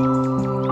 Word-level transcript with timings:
嗯 0.00 0.67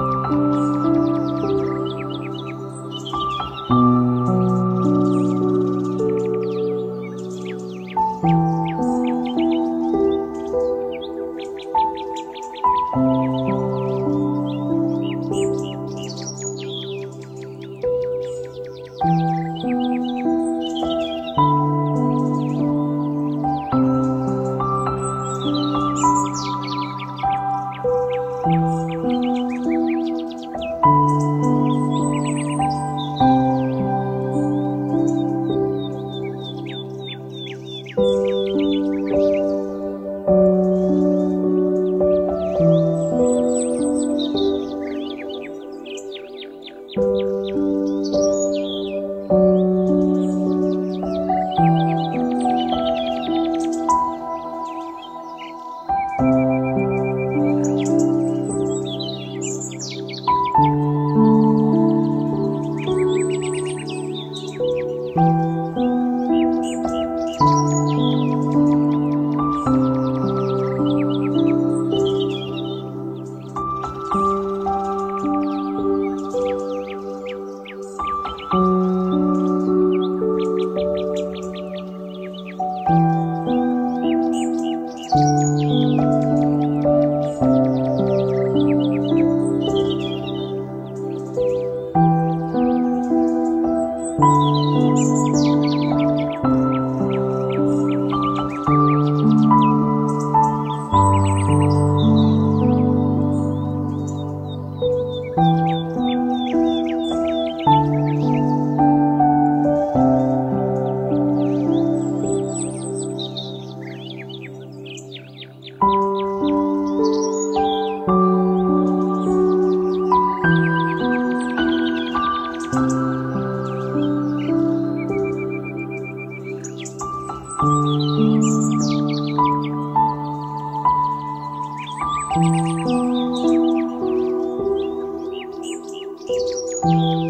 嗯。 136.82 137.25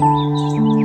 Música 0.00 0.77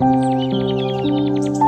Música 0.00 1.67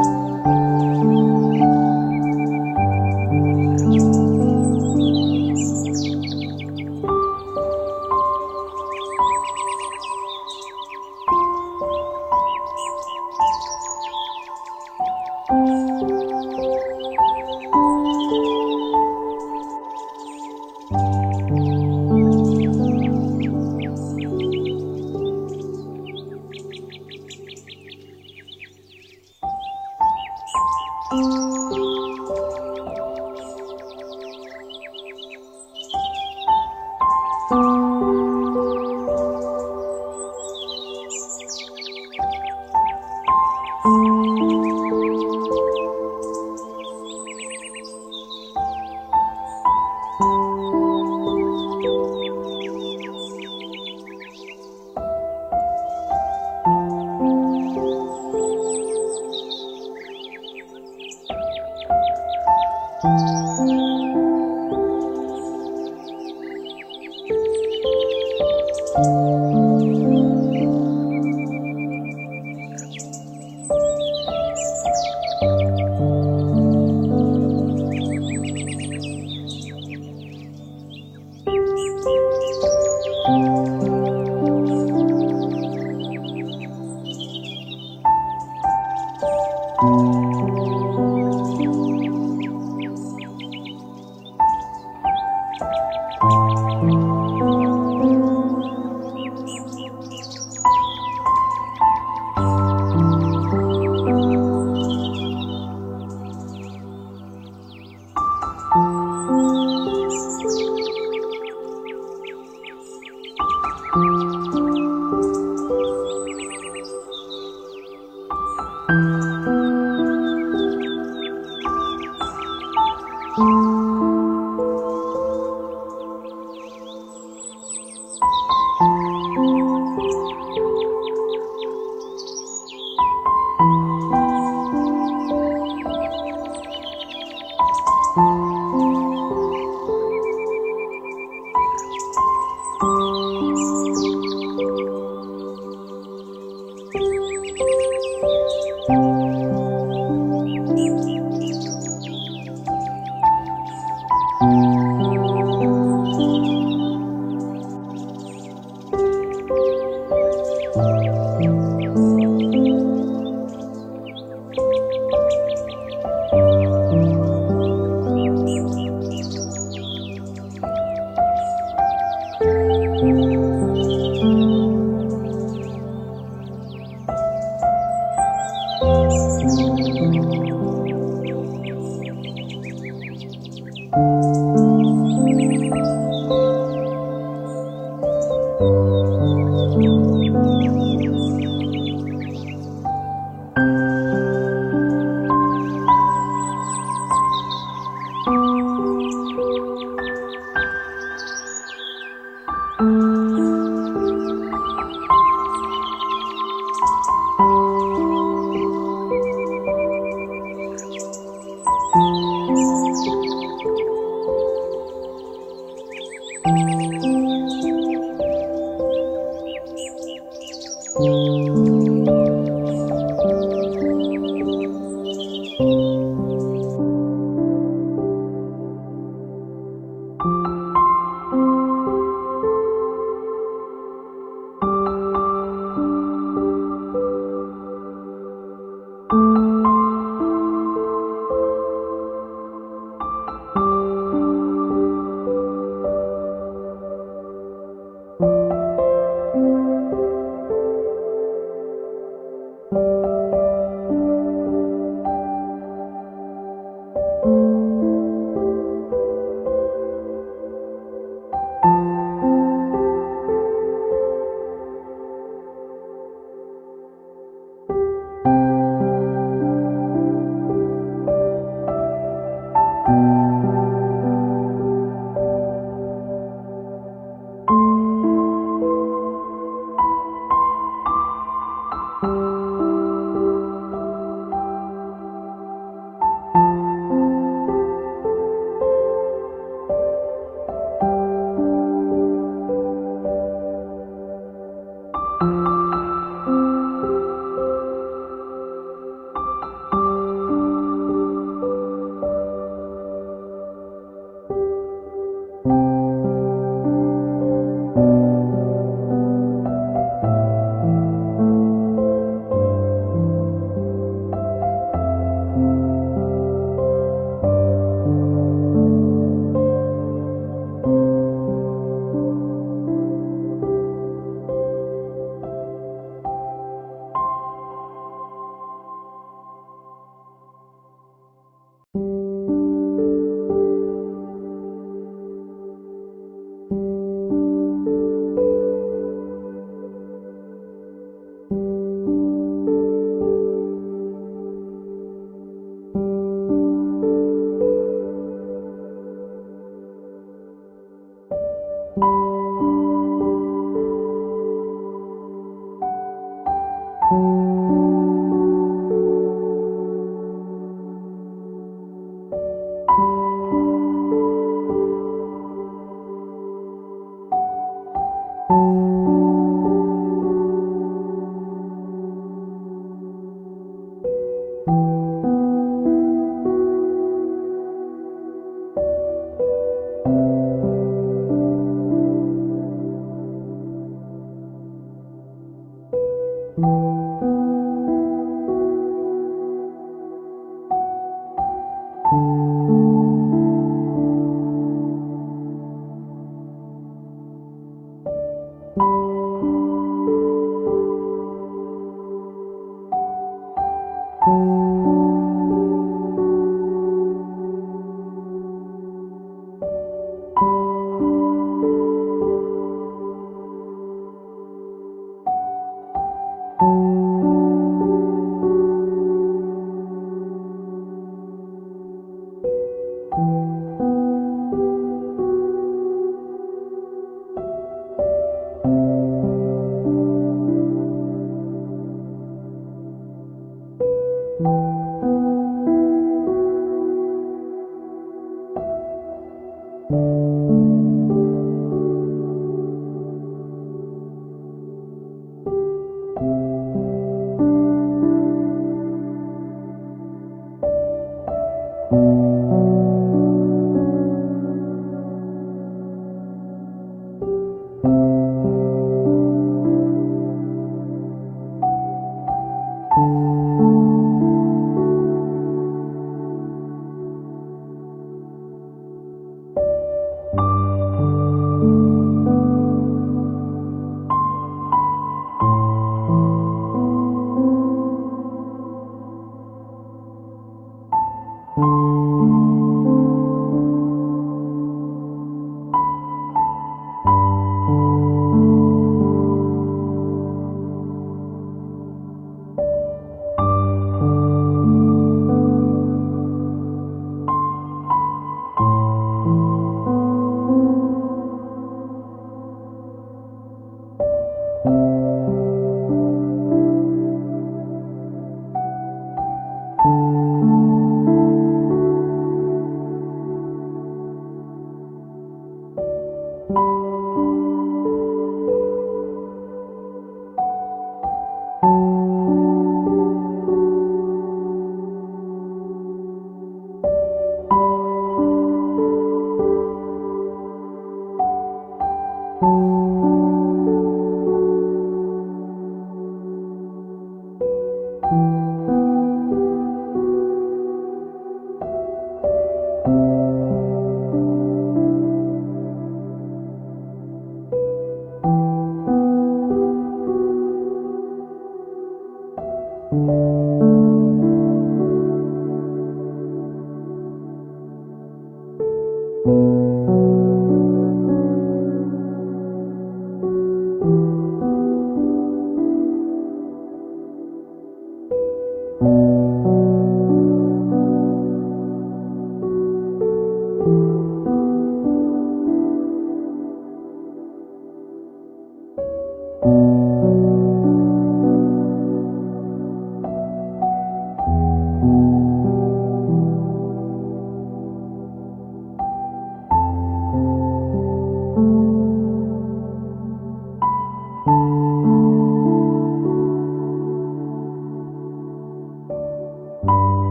Música 69.00 69.30